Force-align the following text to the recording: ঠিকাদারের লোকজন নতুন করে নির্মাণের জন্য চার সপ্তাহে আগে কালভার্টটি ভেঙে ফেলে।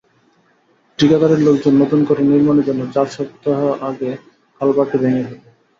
ঠিকাদারের 0.99 1.39
লোকজন 1.39 1.73
নতুন 1.81 1.99
করে 2.05 2.21
নির্মাণের 2.23 2.67
জন্য 2.69 2.81
চার 2.93 3.07
সপ্তাহে 3.07 3.69
আগে 3.89 4.09
কালভার্টটি 4.61 4.97
ভেঙে 5.03 5.23
ফেলে। 5.23 5.37